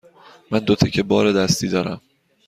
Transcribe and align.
من 0.51 0.59
دو 0.65 0.75
تکه 0.75 1.03
بار 1.03 1.31
دستی 1.33 1.67
دارم. 1.67 2.01